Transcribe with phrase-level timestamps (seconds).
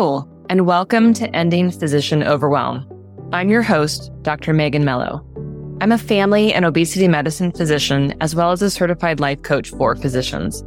[0.00, 2.86] Hello, and welcome to Ending Physician Overwhelm.
[3.32, 4.52] I'm your host, Dr.
[4.52, 5.26] Megan Mello.
[5.80, 9.96] I'm a family and obesity medicine physician, as well as a certified life coach for
[9.96, 10.62] physicians.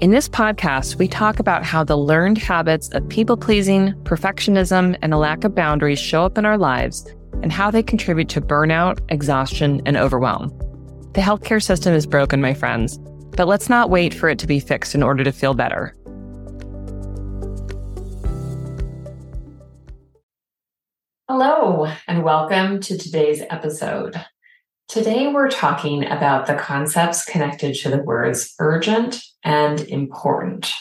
[0.00, 5.12] In this podcast, we talk about how the learned habits of people pleasing, perfectionism, and
[5.12, 7.12] a lack of boundaries show up in our lives
[7.42, 10.56] and how they contribute to burnout, exhaustion, and overwhelm.
[11.14, 12.98] The healthcare system is broken, my friends,
[13.36, 15.95] but let's not wait for it to be fixed in order to feel better.
[21.28, 24.14] Hello, and welcome to today's episode.
[24.86, 30.72] Today, we're talking about the concepts connected to the words urgent and important.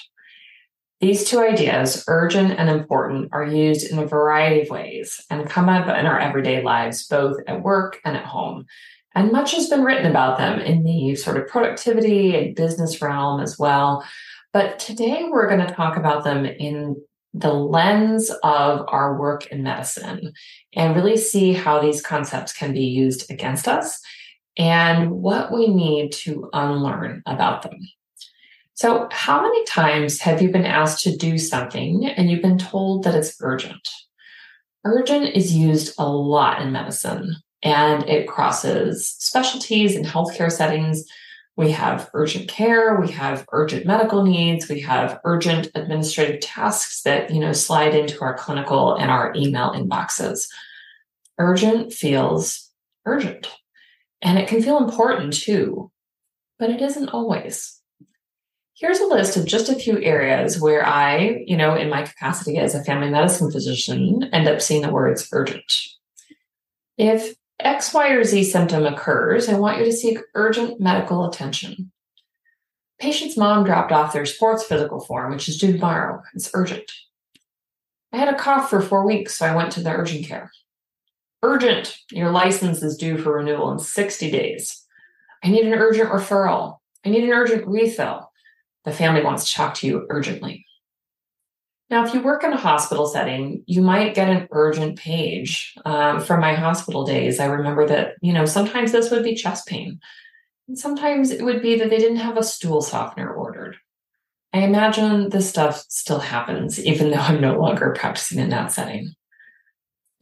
[1.01, 5.67] These two ideas, urgent and important, are used in a variety of ways and come
[5.67, 8.67] up in our everyday lives, both at work and at home.
[9.15, 13.41] And much has been written about them in the sort of productivity and business realm
[13.41, 14.05] as well.
[14.53, 16.97] But today, we're going to talk about them in
[17.37, 20.31] the lens of our work in medicine
[20.73, 23.99] and really see how these concepts can be used against us
[24.57, 27.77] and what we need to unlearn about them.
[28.73, 33.03] So, how many times have you been asked to do something and you've been told
[33.03, 33.87] that it's urgent?
[34.85, 41.03] Urgent is used a lot in medicine and it crosses specialties and healthcare settings
[41.57, 47.31] we have urgent care, we have urgent medical needs, we have urgent administrative tasks that,
[47.31, 50.47] you know, slide into our clinical and our email inboxes.
[51.37, 52.69] Urgent feels
[53.05, 53.49] urgent.
[54.21, 55.91] And it can feel important too,
[56.59, 57.79] but it isn't always.
[58.73, 62.57] Here's a list of just a few areas where I, you know, in my capacity
[62.57, 65.71] as a family medicine physician, end up seeing the words urgent.
[66.97, 71.91] If X, Y, or Z symptom occurs, I want you to seek urgent medical attention.
[72.99, 76.21] Patient's mom dropped off their sports physical form, which is due tomorrow.
[76.33, 76.91] It's urgent.
[78.11, 80.51] I had a cough for four weeks, so I went to the urgent care.
[81.43, 84.85] Urgent, your license is due for renewal in 60 days.
[85.43, 86.77] I need an urgent referral.
[87.05, 88.31] I need an urgent refill.
[88.83, 90.65] The family wants to talk to you urgently.
[91.89, 95.73] Now, if you work in a hospital setting, you might get an urgent page.
[95.85, 99.67] Um, from my hospital days, I remember that, you know, sometimes this would be chest
[99.67, 99.99] pain.
[100.67, 103.77] And sometimes it would be that they didn't have a stool softener ordered.
[104.51, 109.13] I imagine this stuff still happens, even though I'm no longer practicing in that setting.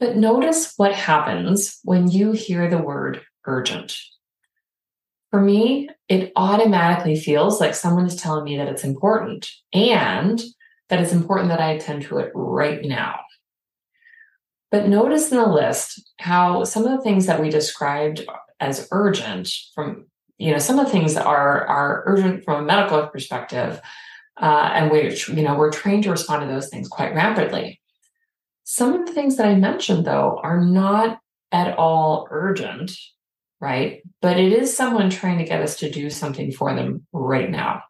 [0.00, 3.96] But notice what happens when you hear the word urgent.
[5.30, 10.42] For me, it automatically feels like someone is telling me that it's important and
[10.88, 13.20] that it's important that I attend to it right now.
[14.70, 18.26] But notice in the list how some of the things that we described
[18.60, 20.06] as urgent from,
[20.38, 23.80] you know, some of the things that are, are urgent from a medical perspective,
[24.40, 27.80] uh, and which, you know, we're trained to respond to those things quite rapidly.
[28.64, 31.20] Some of the things that I mentioned, though, are not
[31.52, 32.90] at all urgent,
[33.60, 34.02] right?
[34.20, 37.82] But it is someone trying to get us to do something for them right now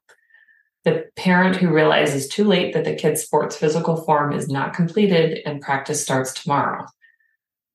[0.84, 5.40] the parent who realizes too late that the kid's sports physical form is not completed
[5.46, 6.86] and practice starts tomorrow.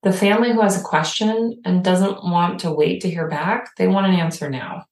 [0.02, 3.88] The family who has a question and doesn't want to wait to hear back, they
[3.88, 4.84] want an answer now.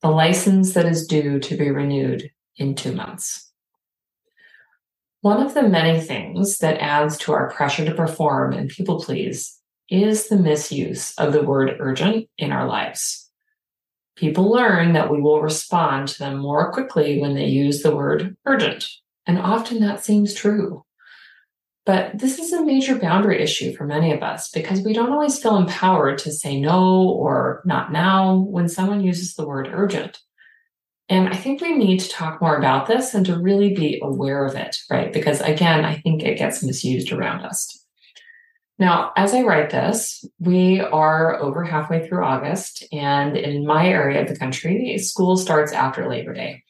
[0.00, 3.50] The license that is due to be renewed in two months.
[5.20, 9.58] One of the many things that adds to our pressure to perform and people please
[9.90, 13.23] is the misuse of the word urgent in our lives
[14.16, 18.36] people learn that we will respond to them more quickly when they use the word
[18.46, 18.88] urgent.
[19.26, 20.84] And often that seems true.
[21.86, 25.38] But this is a major boundary issue for many of us because we don't always
[25.38, 30.18] feel empowered to say no or not now when someone uses the word urgent.
[31.10, 34.46] And I think we need to talk more about this and to really be aware
[34.46, 35.12] of it, right?
[35.12, 37.83] Because again, I think it gets misused around us.
[38.78, 44.22] Now, as I write this, we are over halfway through August, and in my area
[44.22, 46.64] of the country, school starts after Labor Day.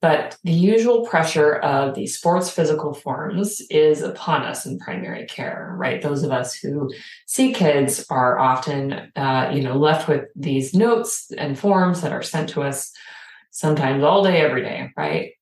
[0.00, 5.74] But the usual pressure of the sports physical forms is upon us in primary care,
[5.78, 6.02] right?
[6.02, 6.92] Those of us who
[7.26, 12.22] see kids are often, uh, you know, left with these notes and forms that are
[12.22, 12.92] sent to us
[13.50, 15.32] sometimes all day, every day, right?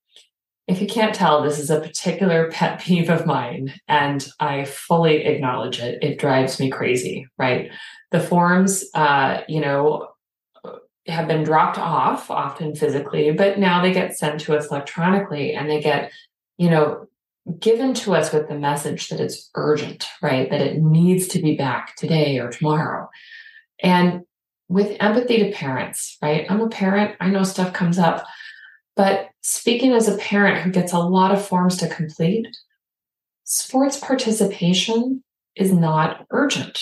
[0.67, 5.25] If you can't tell, this is a particular pet peeve of mine, and I fully
[5.25, 6.01] acknowledge it.
[6.01, 7.71] It drives me crazy, right?
[8.11, 10.09] The forms, uh, you know,
[11.07, 15.69] have been dropped off often physically, but now they get sent to us electronically and
[15.69, 16.11] they get,
[16.57, 17.07] you know,
[17.59, 20.49] given to us with the message that it's urgent, right?
[20.49, 23.09] That it needs to be back today or tomorrow.
[23.81, 24.21] And
[24.69, 26.45] with empathy to parents, right?
[26.49, 28.25] I'm a parent, I know stuff comes up
[28.95, 32.47] but speaking as a parent who gets a lot of forms to complete,
[33.43, 35.23] sports participation
[35.55, 36.79] is not urgent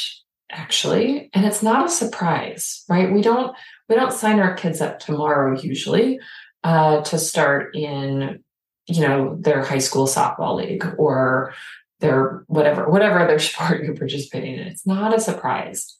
[0.52, 3.12] actually and it's not a surprise right?
[3.12, 3.56] We don't
[3.90, 6.20] we don't sign our kids up tomorrow usually
[6.64, 8.44] uh, to start in
[8.88, 11.54] you know their high school softball league or
[12.00, 14.68] their whatever whatever other sport you're participating in.
[14.68, 15.96] It's not a surprise.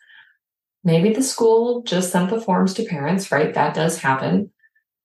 [0.84, 3.54] Maybe the school just sent the forms to parents right?
[3.54, 4.52] That does happen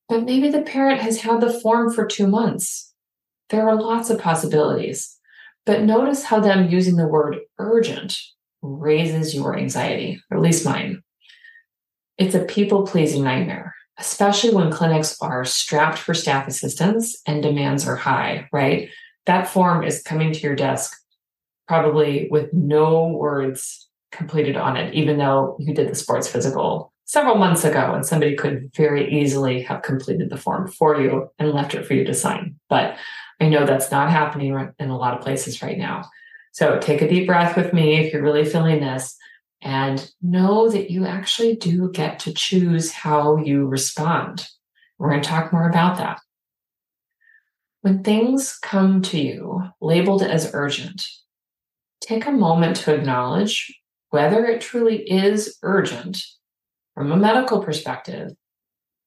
[0.09, 2.95] but maybe the parent has had the form for two months
[3.51, 5.17] there are lots of possibilities
[5.67, 8.19] but notice how them using the word urgent
[8.63, 11.03] raises your anxiety, or at least mine.
[12.19, 17.87] It's a people pleasing nightmare, especially when clinics are strapped for staff assistance and demands
[17.87, 18.89] are high, right?
[19.27, 20.97] That form is coming to your desk
[21.67, 27.37] probably with no words completed on it, even though you did the sports physical several
[27.37, 31.75] months ago and somebody could very easily have completed the form for you and left
[31.75, 32.57] it for you to sign.
[32.69, 32.97] But
[33.41, 36.05] I know that's not happening in a lot of places right now.
[36.53, 39.17] So take a deep breath with me if you're really feeling this
[39.63, 44.49] and know that you actually do get to choose how you respond.
[44.99, 46.19] We're going to talk more about that.
[47.83, 51.07] When things come to you labeled as urgent,
[52.01, 53.73] take a moment to acknowledge
[54.11, 56.25] whether it truly is urgent
[56.97, 58.33] from a medical perspective.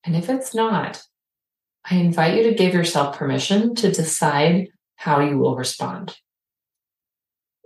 [0.05, 1.01] And if it's not,
[1.89, 6.15] I invite you to give yourself permission to decide how you will respond.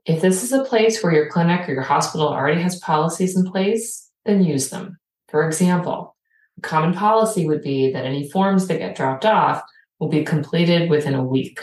[0.06, 3.46] If this is a place where your clinic or your hospital already has policies in
[3.46, 4.98] place, then use them.
[5.28, 6.16] For example,
[6.58, 9.62] a common policy would be that any forms that get dropped off
[10.00, 11.60] will be completed within a week.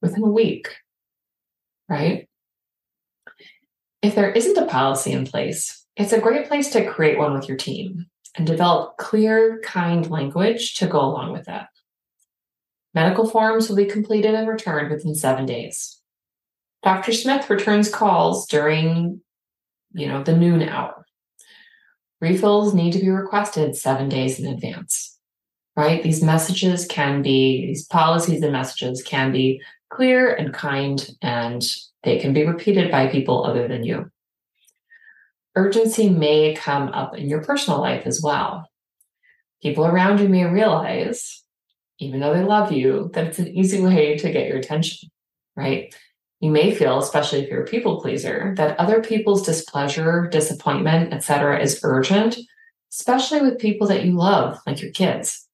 [0.00, 0.76] Within a week,
[1.88, 2.28] right?
[4.00, 7.48] If there isn't a policy in place, it's a great place to create one with
[7.48, 8.06] your team
[8.36, 11.68] and develop clear, kind language to go along with that.
[12.94, 16.00] Medical forms will be completed and returned within seven days.
[16.84, 17.12] Dr.
[17.12, 19.20] Smith returns calls during,
[19.92, 21.04] you know, the noon hour.
[22.20, 25.18] Refills need to be requested seven days in advance,
[25.76, 26.02] right?
[26.02, 29.60] These messages can be, these policies and messages can be
[29.90, 31.64] clear and kind, and
[32.04, 34.10] they can be repeated by people other than you.
[35.58, 38.68] Urgency may come up in your personal life as well.
[39.62, 41.42] People around you may realize,
[41.98, 45.08] even though they love you, that it's an easy way to get your attention,
[45.56, 45.92] right?
[46.40, 51.60] you may feel, especially if you're a people pleaser, that other people's displeasure, disappointment, etc.,
[51.60, 52.38] is urgent,
[52.92, 55.48] especially with people that you love, like your kids.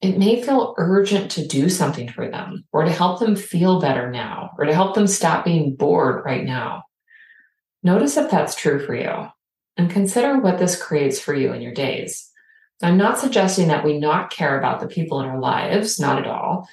[0.00, 4.10] It may feel urgent to do something for them or to help them feel better
[4.10, 6.84] now or to help them stop being bored right now.
[7.82, 9.28] Notice if that's true for you
[9.76, 12.30] and consider what this creates for you in your days.
[12.82, 16.26] I'm not suggesting that we not care about the people in our lives, not at
[16.26, 16.68] all.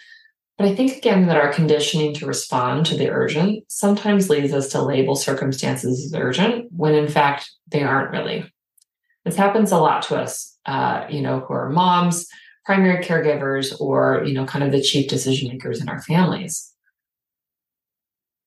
[0.58, 4.68] But I think again that our conditioning to respond to the urgent sometimes leads us
[4.70, 8.52] to label circumstances as urgent when in fact they aren't really.
[9.24, 12.28] This happens a lot to us, uh, you know, who are moms,
[12.66, 16.74] primary caregivers, or, you know, kind of the chief decision makers in our families.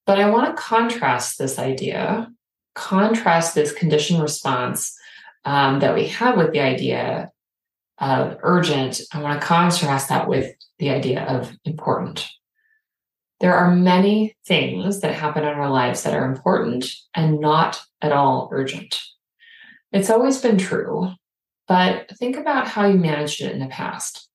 [0.05, 2.29] But I want to contrast this idea,
[2.75, 4.97] contrast this conditioned response
[5.45, 7.31] um, that we have with the idea
[7.99, 9.01] of urgent.
[9.13, 12.27] I want to contrast that with the idea of important.
[13.41, 18.13] There are many things that happen in our lives that are important and not at
[18.13, 19.01] all urgent.
[19.93, 21.11] It's always been true,
[21.69, 24.29] but think about how you managed it in the past.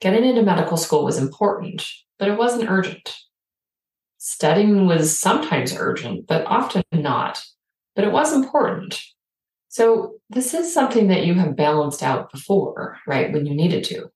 [0.00, 1.84] Getting into medical school was important,
[2.18, 3.14] but it wasn't urgent.
[4.30, 7.42] Studying was sometimes urgent, but often not,
[7.96, 9.00] but it was important.
[9.68, 14.10] So, this is something that you have balanced out before, right, when you needed to.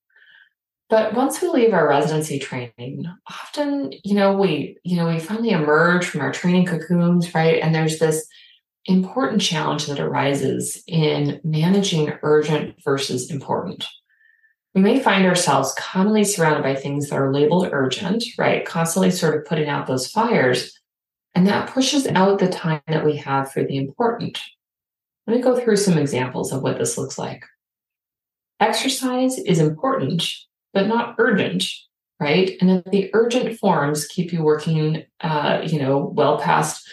[0.91, 5.49] But once we leave our residency training, often, you know, we, you know, we finally
[5.49, 7.63] emerge from our training cocoons, right?
[7.63, 8.27] And there's this
[8.85, 13.87] important challenge that arises in managing urgent versus important.
[14.75, 18.65] We may find ourselves constantly surrounded by things that are labeled urgent, right?
[18.65, 20.79] Constantly sort of putting out those fires.
[21.35, 24.41] And that pushes out the time that we have for the important.
[25.27, 27.45] Let me go through some examples of what this looks like.
[28.61, 30.25] Exercise is important
[30.73, 31.65] but not urgent,
[32.21, 32.53] right?
[32.61, 36.89] And then the urgent forms keep you working, uh, you know, well past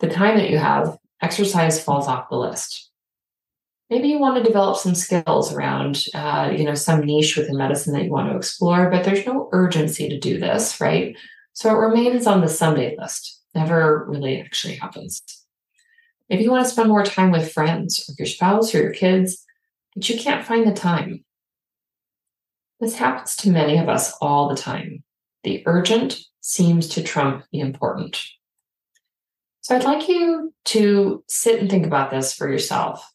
[0.00, 0.96] the time that you have.
[1.20, 2.90] Exercise falls off the list.
[3.92, 7.92] Maybe you want to develop some skills around, uh, you know, some niche within medicine
[7.92, 11.14] that you want to explore, but there's no urgency to do this, right?
[11.52, 13.42] So it remains on the someday list.
[13.54, 15.20] Never really actually happens.
[16.30, 19.44] Maybe you want to spend more time with friends or your spouse or your kids,
[19.94, 21.22] but you can't find the time.
[22.80, 25.04] This happens to many of us all the time.
[25.44, 28.18] The urgent seems to trump the important,
[29.60, 33.06] So I'd like you to sit and think about this for yourself.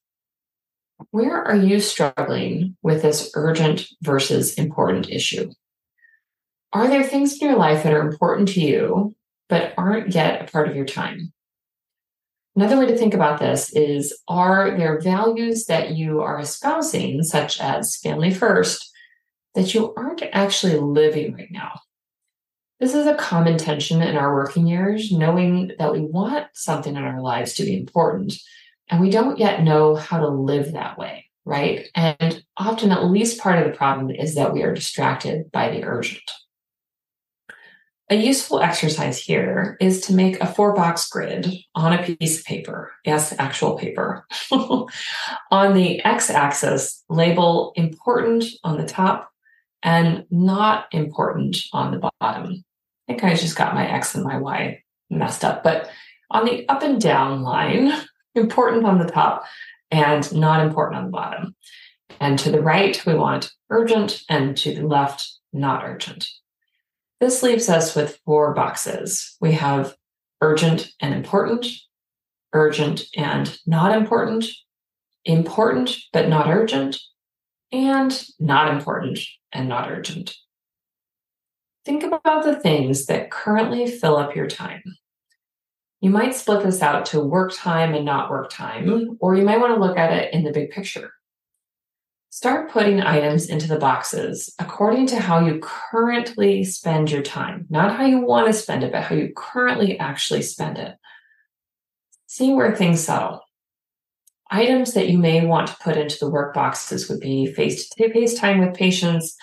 [1.12, 5.52] Where are you struggling with this urgent versus important issue?
[6.74, 9.16] Are there things in your life that are important to you,
[9.48, 11.34] but aren't yet a part of your time?
[12.56, 17.62] Another way to think about this is Are there values that you are espousing, such
[17.62, 18.92] as family first,
[19.54, 21.80] that you aren't actually living right now?
[22.80, 27.04] This is a common tension in our working years, knowing that we want something in
[27.04, 28.34] our lives to be important,
[28.90, 31.88] and we don't yet know how to live that way, right?
[31.96, 35.84] And often, at least part of the problem is that we are distracted by the
[35.84, 36.30] urgent.
[38.10, 42.46] A useful exercise here is to make a four box grid on a piece of
[42.46, 42.94] paper.
[43.06, 44.26] Yes, actual paper.
[45.52, 49.30] on the x axis, label important on the top
[49.84, 52.64] and not important on the bottom.
[53.10, 55.90] I think I just got my x and my y messed up, but
[56.32, 57.92] on the up and down line,
[58.38, 59.44] important on the top
[59.92, 61.56] and not important on the bottom.
[62.20, 66.28] And to the right, we want urgent, and to the left, not urgent.
[67.20, 69.36] This leaves us with four boxes.
[69.42, 69.96] We have
[70.42, 71.68] urgent and important,
[72.54, 74.46] urgent and not important,
[75.26, 77.00] important but not urgent,
[77.72, 79.20] and not important
[79.52, 80.36] and not urgent.
[81.86, 84.84] Think about the things that currently fill up your time.
[86.00, 89.60] You might split this out to work time and not work time, or you might
[89.60, 91.12] want to look at it in the big picture.
[92.30, 97.96] Start putting items into the boxes according to how you currently spend your time, not
[97.96, 100.96] how you want to spend it, but how you currently actually spend it.
[102.28, 103.42] See where things settle.
[104.52, 108.14] Items that you may want to put into the work boxes would be face to
[108.14, 109.36] face time with patients,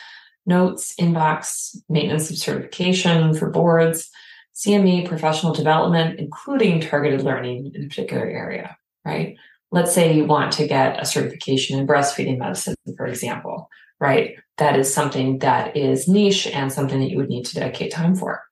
[0.47, 4.09] notes, inbox, maintenance of certification for boards,
[4.55, 9.37] CME, professional development, including targeted learning in a particular area, right?
[9.75, 13.69] let's say you want to get a certification in breastfeeding medicine, for example,
[13.99, 14.37] right?
[14.59, 18.15] That is something that is niche and something that you would need to dedicate time
[18.15, 18.45] for.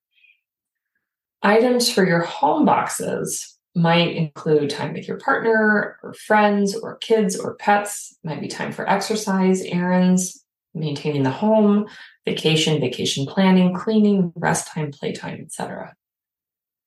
[1.44, 7.38] Items for your home boxes might include time with your partner or friends or kids
[7.38, 10.44] or pets, might be time for exercise, errands,
[10.74, 11.86] maintaining the home,
[12.24, 15.94] vacation, vacation planning, cleaning, rest time, playtime, etc.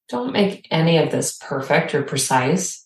[0.10, 2.86] Don't make any of this perfect or precise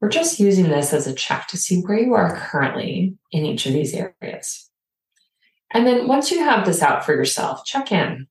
[0.00, 3.66] we're just using this as a check to see where you are currently in each
[3.66, 4.70] of these areas.
[5.72, 8.26] And then once you have this out for yourself, check in.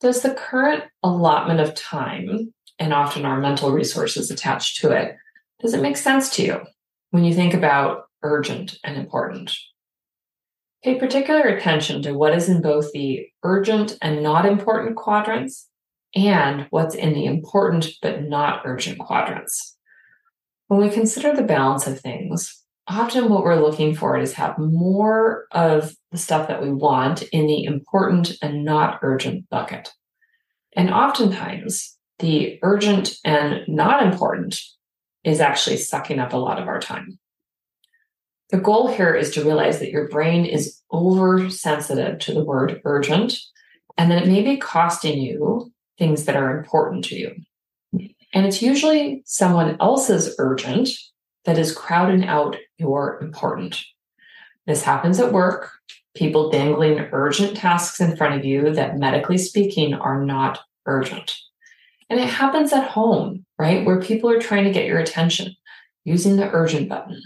[0.00, 5.16] Does the current allotment of time, and often our mental resources attached to it,
[5.60, 6.60] does it make sense to you
[7.10, 9.54] when you think about urgent and important?
[10.84, 15.68] Pay particular attention to what is in both the urgent and not important quadrants
[16.14, 19.76] and what's in the important but not urgent quadrants.
[20.66, 25.46] When we consider the balance of things, often what we're looking for is have more
[25.52, 29.92] of the stuff that we want in the important and not urgent bucket.
[30.74, 34.60] And oftentimes, the urgent and not important
[35.22, 37.18] is actually sucking up a lot of our time.
[38.52, 43.38] The goal here is to realize that your brain is oversensitive to the word urgent
[43.96, 47.34] and that it may be costing you things that are important to you.
[48.34, 50.90] And it's usually someone else's urgent
[51.46, 53.82] that is crowding out your important.
[54.66, 55.70] This happens at work,
[56.14, 61.36] people dangling urgent tasks in front of you that medically speaking are not urgent.
[62.10, 63.86] And it happens at home, right?
[63.86, 65.54] Where people are trying to get your attention
[66.04, 67.22] using the urgent button.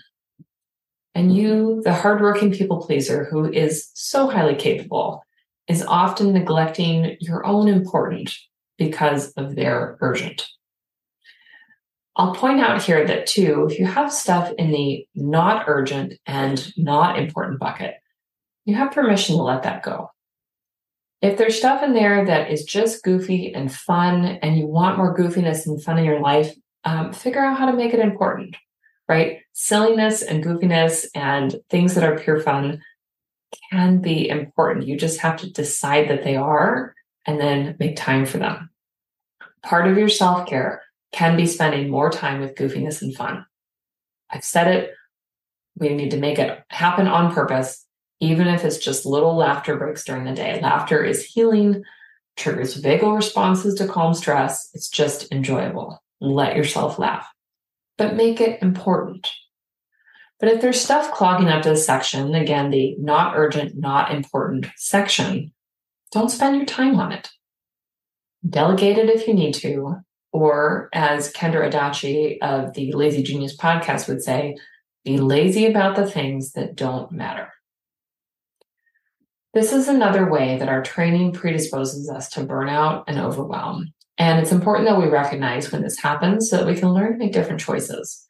[1.16, 5.24] And you, the hardworking people pleaser who is so highly capable,
[5.66, 8.36] is often neglecting your own important
[8.76, 10.46] because of their urgent.
[12.16, 16.70] I'll point out here that too, if you have stuff in the not urgent and
[16.76, 17.94] not important bucket,
[18.66, 20.10] you have permission to let that go.
[21.22, 25.16] If there's stuff in there that is just goofy and fun and you want more
[25.16, 26.54] goofiness and fun in your life,
[26.84, 28.54] um, figure out how to make it important,
[29.08, 29.40] right?
[29.52, 32.82] Silliness and goofiness and things that are pure fun
[33.70, 34.86] can be important.
[34.86, 36.94] You just have to decide that they are
[37.26, 38.70] and then make time for them.
[39.62, 40.82] Part of your self care
[41.12, 43.46] can be spending more time with goofiness and fun.
[44.30, 44.92] I've said it.
[45.78, 47.84] We need to make it happen on purpose,
[48.20, 50.60] even if it's just little laughter breaks during the day.
[50.60, 51.82] Laughter is healing,
[52.36, 54.70] triggers vagal responses to calm stress.
[54.74, 56.02] It's just enjoyable.
[56.20, 57.26] Let yourself laugh,
[57.98, 59.28] but make it important.
[60.38, 65.52] But if there's stuff clogging up this section, again, the not urgent, not important section,
[66.12, 67.30] don't spend your time on it.
[68.48, 69.96] Delegate it if you need to,
[70.32, 74.56] Or as Kendra Adachi of the Lazy Genius podcast would say,
[75.02, 77.48] be lazy about the things that don't matter.
[79.54, 83.94] This is another way that our training predisposes us to burnout and overwhelm.
[84.18, 87.18] And it's important that we recognize when this happens so that we can learn to
[87.18, 88.24] make different choices.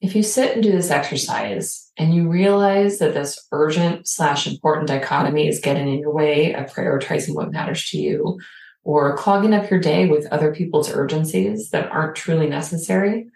[0.00, 4.88] If you sit and do this exercise and you realize that this urgent slash important
[4.88, 8.38] dichotomy is getting in your way of prioritizing what matters to you,
[8.82, 13.26] or clogging up your day with other people's urgencies that aren't truly necessary,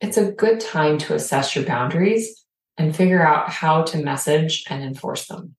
[0.00, 2.44] it's a good time to assess your boundaries
[2.76, 5.56] and figure out how to message and enforce them.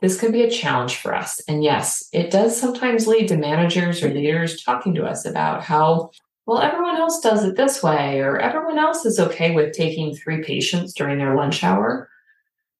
[0.00, 1.40] This could be a challenge for us.
[1.46, 6.10] And yes, it does sometimes lead to managers or leaders talking to us about how,
[6.46, 10.42] well, everyone else does it this way, or everyone else is okay with taking three
[10.42, 12.08] patients during their lunch hour.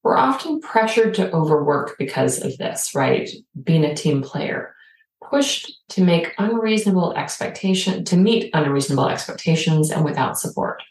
[0.02, 3.28] We're often pressured to overwork because of this, right?
[3.62, 4.74] Being a team player,
[5.22, 10.82] pushed to make unreasonable expectation, to meet unreasonable expectations and without support.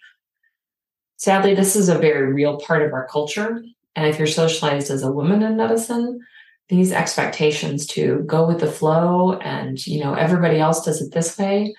[1.17, 3.63] Sadly, this is a very real part of our culture
[3.99, 6.21] and if you're socialized as a woman in medicine,
[6.69, 11.37] these expectations to go with the flow and, you know, everybody else does it this
[11.37, 11.75] way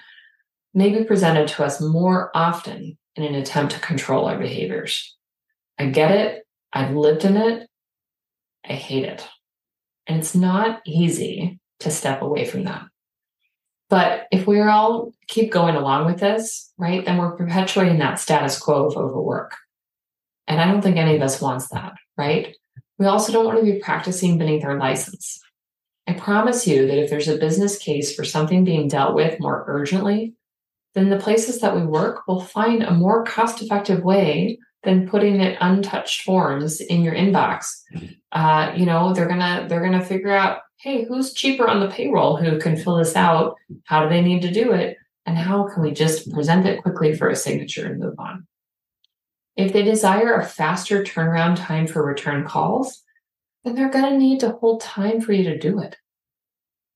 [0.75, 5.17] may be presented to us more often in an attempt to control our behaviors.
[5.79, 6.47] I get it.
[6.75, 7.67] I've lived in it.
[8.69, 9.27] I hate it.
[10.07, 12.83] And it's not easy to step away from that.
[13.89, 18.59] But if we all keep going along with this, right, then we're perpetuating that status
[18.59, 19.57] quo of overwork.
[20.47, 22.57] And I don't think any of us wants that, right?
[22.99, 25.41] We also don't want to be practicing beneath our license.
[26.07, 29.65] I promise you that if there's a business case for something being dealt with more
[29.69, 30.35] urgently,
[30.95, 35.41] then the places that we work will find a more cost effective way than putting
[35.41, 37.83] it untouched forms in your inbox.
[38.33, 42.37] Uh, you know, they're gonna they're gonna figure out, hey, who's cheaper on the payroll
[42.37, 43.57] who can fill this out?
[43.85, 44.97] How do they need to do it?
[45.27, 48.47] And how can we just present it quickly for a signature and move on?
[49.57, 53.03] If they desire a faster turnaround time for return calls,
[53.65, 55.97] then they're going to need to hold time for you to do it.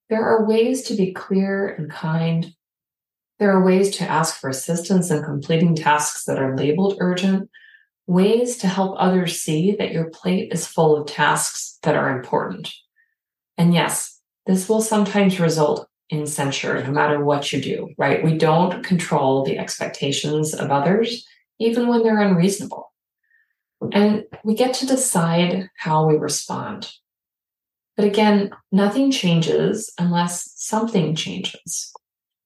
[0.08, 2.54] There are ways to be clear and kind.
[3.38, 7.50] There are ways to ask for assistance in completing tasks that are labeled urgent,
[8.06, 12.72] ways to help others see that your plate is full of tasks that are important.
[13.56, 18.22] And yes, this will sometimes result in censure no matter what you do, right?
[18.22, 21.26] We don't control the expectations of others
[21.58, 22.92] even when they're unreasonable.
[23.92, 26.90] And we get to decide how we respond.
[27.96, 31.92] But again, nothing changes unless something changes.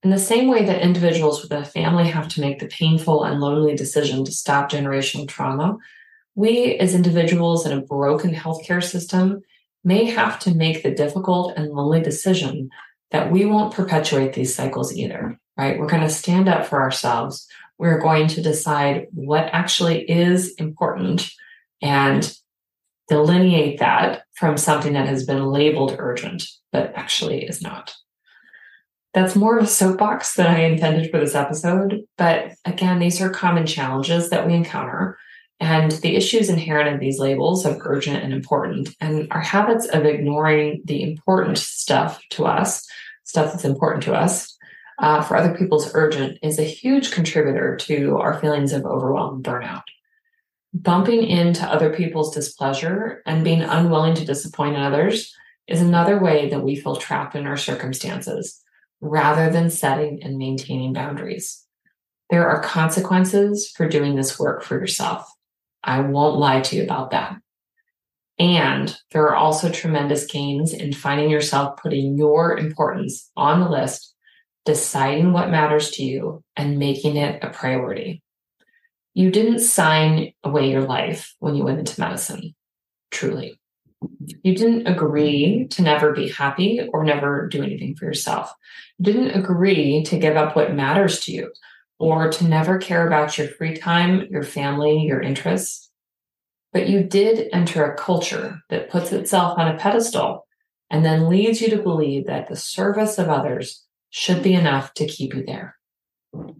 [0.02, 3.40] In the same way that individuals with a family have to make the painful and
[3.40, 5.76] lonely decision to stop generational trauma,
[6.34, 9.42] we as individuals in a broken healthcare system
[9.82, 12.70] may have to make the difficult and lonely decision
[13.10, 15.78] that we won't perpetuate these cycles either, right?
[15.78, 21.30] We're going to stand up for ourselves we're going to decide what actually is important
[21.80, 22.34] and
[23.08, 27.94] delineate that from something that has been labeled urgent, but actually is not.
[29.14, 32.04] That's more of a soapbox than I intended for this episode.
[32.18, 35.18] But again, these are common challenges that we encounter
[35.60, 40.04] and the issues inherent in these labels of urgent and important, and our habits of
[40.04, 42.86] ignoring the important stuff to us,
[43.24, 44.56] stuff that's important to us,
[44.98, 49.44] uh, for other people's urgent is a huge contributor to our feelings of overwhelm and
[49.44, 49.82] burnout.
[50.74, 55.34] Bumping into other people's displeasure and being unwilling to disappoint others
[55.66, 58.62] is another way that we feel trapped in our circumstances
[59.00, 61.64] rather than setting and maintaining boundaries.
[62.30, 65.30] There are consequences for doing this work for yourself.
[65.82, 67.36] I won't lie to you about that.
[68.38, 74.07] And there are also tremendous gains in finding yourself putting your importance on the list
[74.68, 78.22] deciding what matters to you and making it a priority.
[79.14, 82.54] You didn't sign away your life when you went into medicine,
[83.10, 83.58] truly.
[84.42, 88.52] You didn't agree to never be happy or never do anything for yourself.
[88.98, 91.50] You didn't agree to give up what matters to you
[91.98, 95.90] or to never care about your free time, your family, your interests.
[96.74, 100.46] But you did enter a culture that puts itself on a pedestal
[100.90, 105.06] and then leads you to believe that the service of others should be enough to
[105.06, 105.76] keep you there.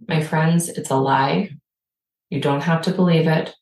[0.07, 1.51] My friends, it's a lie.
[2.29, 3.55] You don't have to believe it.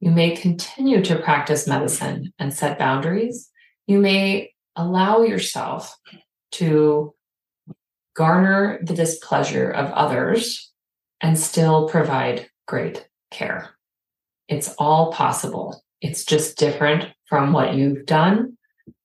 [0.00, 3.50] You may continue to practice medicine and set boundaries.
[3.86, 5.96] You may allow yourself
[6.52, 7.14] to
[8.14, 10.72] garner the displeasure of others
[11.20, 13.70] and still provide great care.
[14.48, 15.82] It's all possible.
[16.00, 18.56] It's just different from what you've done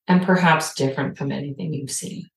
[0.08, 2.28] and perhaps different from anything you've seen.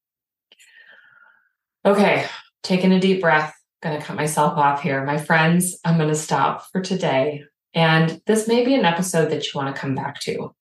[1.87, 2.27] Okay,
[2.65, 5.05] taking a deep breath, going to cut myself off here.
[5.05, 7.45] My friends, I'm going to stop for today.
[7.75, 10.53] And this may be an episode that you want to come back to.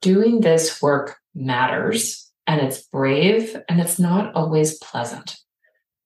[0.00, 5.36] Doing this work matters and it's brave and it's not always pleasant.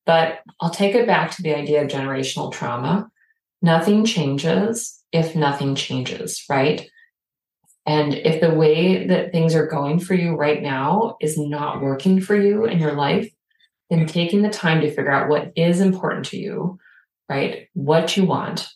[0.05, 3.09] But I'll take it back to the idea of generational trauma.
[3.63, 6.91] Nothing changes if nothing changes, right?
[7.87, 12.21] And if the way that things are going for you right now is not working
[12.21, 13.33] for you in your life,
[13.93, 16.79] then taking the time to figure out what is important to you,
[17.29, 17.69] right?
[17.75, 18.69] What you want,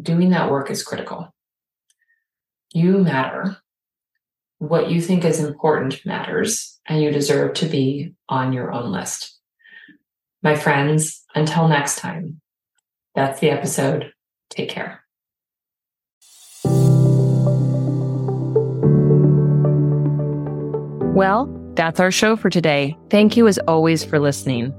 [0.00, 1.34] doing that work is critical.
[2.74, 3.56] You matter.
[4.58, 9.38] What you think is important matters, and you deserve to be on your own list.
[10.42, 12.42] My friends, until next time,
[13.14, 14.12] that's the episode.
[14.50, 15.02] Take care.
[21.14, 22.94] Well, that's our show for today.
[23.08, 24.74] Thank you as always for listening.